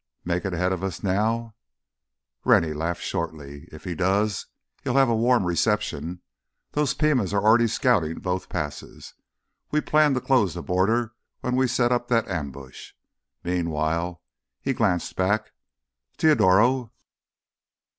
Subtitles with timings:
[0.25, 1.53] "Make it ahead of us now?"
[2.43, 3.69] Rennie laughed shortly.
[3.71, 4.47] "If he does,
[4.83, 6.23] he'll have a warm reception.
[6.71, 9.13] The Pimas are already scouting both passes.
[9.69, 12.93] We planned to close the border when we set up that ambush.
[13.43, 16.91] Meanwhile"—he glanced back—"Teodoro!"